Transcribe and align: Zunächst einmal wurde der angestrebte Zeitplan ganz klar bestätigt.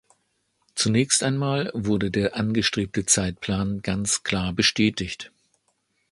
Zunächst 0.73 1.21
einmal 1.21 1.69
wurde 1.75 2.09
der 2.09 2.35
angestrebte 2.35 3.05
Zeitplan 3.05 3.83
ganz 3.83 4.23
klar 4.23 4.51
bestätigt. 4.51 5.31